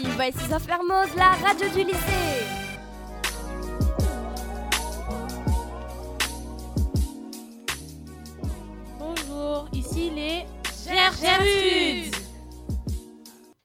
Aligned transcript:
Ici 0.00 0.10
Voices 0.12 0.50
of 0.50 0.66
la 1.14 1.32
radio 1.32 1.68
du 1.68 1.84
lycée. 1.84 2.46
Bonjour, 8.98 9.68
ici 9.74 10.08
les 10.08 10.46
Gertrudes. 10.86 12.14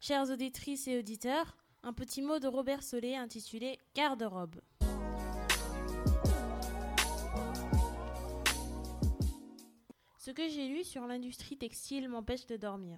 Chères 0.01 0.29
auditrices 0.29 0.89
et 0.89 0.99
auditeurs, 0.99 1.55
un 1.83 1.93
petit 1.93 2.21
mot 2.21 2.39
de 2.39 2.47
Robert 2.47 2.83
Solé 2.83 3.15
intitulé 3.15 3.79
Garde-robe. 3.95 4.59
Ce 10.17 10.31
que 10.31 10.49
j'ai 10.49 10.67
lu 10.67 10.83
sur 10.83 11.07
l'industrie 11.07 11.57
textile 11.57 12.09
m'empêche 12.09 12.45
de 12.45 12.57
dormir. 12.57 12.97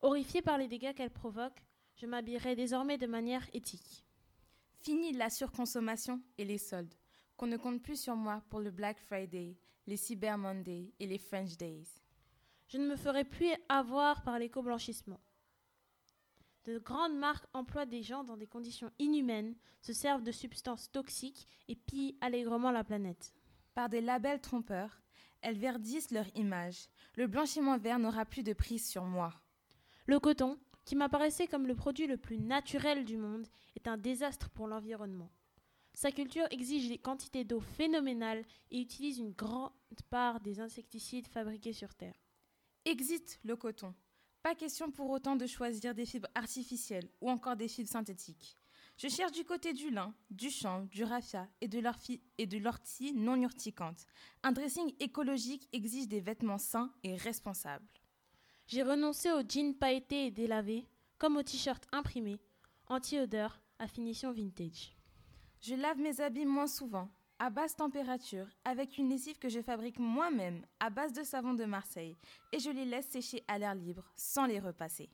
Horrifié 0.00 0.40
par 0.40 0.56
les 0.56 0.68
dégâts 0.68 0.94
qu'elle 0.94 1.10
provoque, 1.10 1.62
je 1.96 2.06
m'habillerai 2.06 2.56
désormais 2.56 2.98
de 2.98 3.06
manière 3.06 3.48
éthique. 3.52 4.04
Fini 4.80 5.12
la 5.12 5.30
surconsommation 5.30 6.20
et 6.38 6.44
les 6.44 6.58
soldes. 6.58 6.94
Qu'on 7.36 7.46
ne 7.46 7.56
compte 7.56 7.82
plus 7.82 8.00
sur 8.00 8.16
moi 8.16 8.42
pour 8.50 8.60
le 8.60 8.70
Black 8.70 8.98
Friday, 8.98 9.56
les 9.86 9.96
Cyber 9.96 10.38
Monday 10.38 10.92
et 11.00 11.06
les 11.06 11.18
French 11.18 11.56
Days. 11.56 11.88
Je 12.68 12.78
ne 12.78 12.86
me 12.86 12.96
ferai 12.96 13.24
plus 13.24 13.52
avoir 13.68 14.22
par 14.22 14.38
l'éco-blanchissement. 14.38 15.20
De 16.64 16.78
grandes 16.78 17.16
marques 17.16 17.46
emploient 17.52 17.86
des 17.86 18.02
gens 18.02 18.24
dans 18.24 18.36
des 18.36 18.46
conditions 18.46 18.90
inhumaines, 18.98 19.54
se 19.82 19.92
servent 19.92 20.22
de 20.22 20.32
substances 20.32 20.90
toxiques 20.90 21.46
et 21.68 21.76
pillent 21.76 22.16
allègrement 22.20 22.70
la 22.70 22.84
planète. 22.84 23.34
Par 23.74 23.88
des 23.88 24.00
labels 24.00 24.40
trompeurs, 24.40 25.02
elles 25.42 25.58
verdissent 25.58 26.10
leur 26.10 26.26
image. 26.36 26.88
Le 27.16 27.26
blanchiment 27.26 27.76
vert 27.76 27.98
n'aura 27.98 28.24
plus 28.24 28.42
de 28.42 28.54
prise 28.54 28.88
sur 28.88 29.04
moi. 29.04 29.34
Le 30.06 30.18
coton, 30.18 30.58
qui 30.84 30.96
m'apparaissait 30.96 31.46
comme 31.46 31.66
le 31.66 31.74
produit 31.74 32.06
le 32.06 32.16
plus 32.16 32.38
naturel 32.38 33.04
du 33.04 33.16
monde, 33.16 33.46
est 33.76 33.88
un 33.88 33.96
désastre 33.96 34.50
pour 34.50 34.68
l'environnement. 34.68 35.30
Sa 35.94 36.10
culture 36.10 36.46
exige 36.50 36.88
des 36.88 36.98
quantités 36.98 37.44
d'eau 37.44 37.60
phénoménales 37.60 38.44
et 38.70 38.80
utilise 38.80 39.18
une 39.18 39.32
grande 39.32 39.70
part 40.10 40.40
des 40.40 40.60
insecticides 40.60 41.28
fabriqués 41.28 41.72
sur 41.72 41.94
Terre. 41.94 42.20
Existe 42.84 43.38
le 43.44 43.56
coton. 43.56 43.94
Pas 44.42 44.54
question 44.54 44.90
pour 44.90 45.08
autant 45.10 45.36
de 45.36 45.46
choisir 45.46 45.94
des 45.94 46.04
fibres 46.04 46.28
artificielles 46.34 47.08
ou 47.20 47.30
encore 47.30 47.56
des 47.56 47.68
fibres 47.68 47.88
synthétiques. 47.88 48.58
Je 48.96 49.08
cherche 49.08 49.32
du 49.32 49.44
côté 49.44 49.72
du 49.72 49.90
lin, 49.90 50.14
du 50.30 50.50
chanvre, 50.50 50.86
du 50.88 51.02
raffia 51.02 51.48
et 51.60 51.68
de 51.68 52.58
l'ortie 52.58 53.12
non 53.14 53.40
urticante. 53.40 54.04
Un 54.42 54.52
dressing 54.52 54.92
écologique 55.00 55.68
exige 55.72 56.08
des 56.08 56.20
vêtements 56.20 56.58
sains 56.58 56.92
et 57.02 57.16
responsables. 57.16 57.86
J'ai 58.66 58.82
renoncé 58.82 59.30
aux 59.30 59.46
jeans 59.46 59.74
pailletés 59.74 60.26
et 60.26 60.30
délavés, 60.30 60.86
comme 61.18 61.36
aux 61.36 61.42
t-shirts 61.42 61.86
imprimés, 61.92 62.40
anti-odeur, 62.86 63.60
à 63.78 63.86
finition 63.86 64.32
vintage. 64.32 64.96
Je 65.60 65.74
lave 65.74 65.98
mes 65.98 66.20
habits 66.20 66.46
moins 66.46 66.66
souvent, 66.66 67.10
à 67.38 67.50
basse 67.50 67.76
température, 67.76 68.48
avec 68.64 68.96
une 68.96 69.10
lessive 69.10 69.38
que 69.38 69.48
je 69.48 69.60
fabrique 69.60 69.98
moi-même, 69.98 70.64
à 70.80 70.88
base 70.88 71.12
de 71.12 71.22
savon 71.22 71.54
de 71.54 71.64
Marseille, 71.64 72.16
et 72.52 72.58
je 72.58 72.70
les 72.70 72.84
laisse 72.86 73.08
sécher 73.08 73.44
à 73.48 73.58
l'air 73.58 73.74
libre, 73.74 74.10
sans 74.14 74.46
les 74.46 74.60
repasser. 74.60 75.10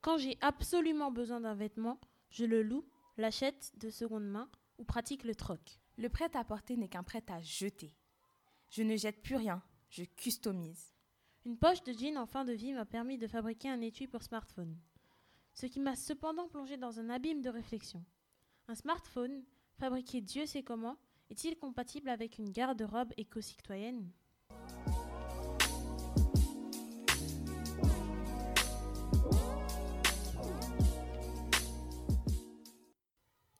Quand 0.00 0.18
j'ai 0.18 0.38
absolument 0.40 1.12
besoin 1.12 1.40
d'un 1.40 1.54
vêtement, 1.54 2.00
je 2.30 2.44
le 2.44 2.62
loue 2.62 2.86
l'achète 3.18 3.72
de 3.76 3.90
seconde 3.90 4.26
main 4.26 4.48
ou 4.78 4.84
pratique 4.84 5.24
le 5.24 5.34
troc. 5.34 5.78
Le 5.96 6.08
prêt-à-porter 6.08 6.76
n'est 6.76 6.88
qu'un 6.88 7.02
prêt 7.02 7.22
à 7.28 7.40
jeter. 7.40 7.94
Je 8.70 8.82
ne 8.82 8.96
jette 8.96 9.22
plus 9.22 9.36
rien, 9.36 9.62
je 9.90 10.04
customise. 10.04 10.94
Une 11.46 11.56
poche 11.56 11.82
de 11.84 11.92
jean 11.94 12.18
en 12.18 12.26
fin 12.26 12.44
de 12.44 12.52
vie 12.52 12.74
m'a 12.74 12.84
permis 12.84 13.16
de 13.16 13.26
fabriquer 13.26 13.70
un 13.70 13.80
étui 13.80 14.06
pour 14.06 14.22
smartphone. 14.22 14.76
Ce 15.54 15.64
qui 15.64 15.80
m'a 15.80 15.96
cependant 15.96 16.48
plongé 16.48 16.76
dans 16.76 17.00
un 17.00 17.08
abîme 17.08 17.40
de 17.40 17.48
réflexion. 17.48 18.04
Un 18.68 18.74
smartphone, 18.74 19.42
fabriqué 19.78 20.20
Dieu 20.20 20.44
sait 20.44 20.62
comment, 20.62 20.98
est-il 21.30 21.56
compatible 21.56 22.10
avec 22.10 22.36
une 22.36 22.50
garde-robe 22.50 23.14
éco-citoyenne? 23.16 24.10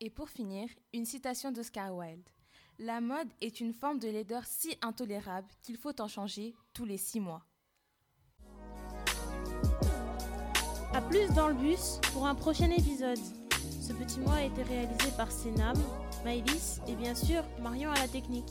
Et 0.00 0.10
pour 0.10 0.28
finir, 0.28 0.68
une 0.92 1.06
citation 1.06 1.50
d'Oscar 1.50 1.96
Wilde. 1.96 2.28
La 2.78 3.00
mode 3.00 3.32
est 3.40 3.60
une 3.60 3.72
forme 3.72 3.98
de 3.98 4.08
laideur 4.08 4.44
si 4.44 4.76
intolérable 4.82 5.48
qu'il 5.62 5.78
faut 5.78 5.98
en 5.98 6.08
changer 6.08 6.54
tous 6.74 6.84
les 6.84 6.98
six 6.98 7.20
mois. 7.20 7.46
A 10.92 11.00
plus 11.00 11.28
dans 11.36 11.46
le 11.46 11.54
bus 11.54 12.00
pour 12.12 12.26
un 12.26 12.34
prochain 12.34 12.68
épisode. 12.70 13.18
Ce 13.80 13.92
petit 13.92 14.18
mois 14.18 14.34
a 14.34 14.42
été 14.42 14.62
réalisé 14.64 15.10
par 15.16 15.30
Senam, 15.30 15.76
Maëlys 16.24 16.80
et 16.88 16.96
bien 16.96 17.14
sûr 17.14 17.44
Marion 17.62 17.92
à 17.92 17.98
la 18.00 18.08
technique. 18.08 18.50